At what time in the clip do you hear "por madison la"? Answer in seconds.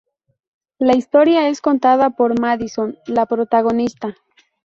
2.09-3.27